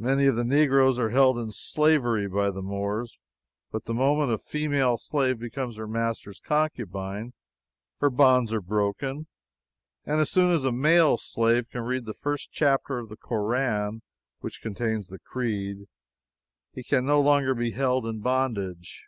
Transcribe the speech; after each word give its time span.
Many 0.00 0.26
of 0.26 0.34
the 0.34 0.42
Negroes 0.42 0.98
are 0.98 1.10
held 1.10 1.38
in 1.38 1.52
slavery 1.52 2.26
by 2.26 2.50
the 2.50 2.62
Moors. 2.62 3.16
But 3.70 3.84
the 3.84 3.94
moment 3.94 4.32
a 4.32 4.38
female 4.38 4.98
slave 4.98 5.38
becomes 5.38 5.76
her 5.76 5.86
master's 5.86 6.40
concubine 6.40 7.32
her 8.00 8.10
bonds 8.10 8.52
are 8.52 8.60
broken, 8.60 9.28
and 10.04 10.18
as 10.20 10.32
soon 10.32 10.50
as 10.50 10.64
a 10.64 10.72
male 10.72 11.16
slave 11.16 11.68
can 11.70 11.82
read 11.82 12.06
the 12.06 12.12
first 12.12 12.48
chapter 12.50 12.98
of 12.98 13.08
the 13.08 13.16
Koran 13.16 14.02
(which 14.40 14.60
contains 14.62 15.10
the 15.10 15.20
creed) 15.20 15.86
he 16.72 16.82
can 16.82 17.06
no 17.06 17.20
longer 17.20 17.54
be 17.54 17.70
held 17.70 18.04
in 18.04 18.18
bondage. 18.18 19.04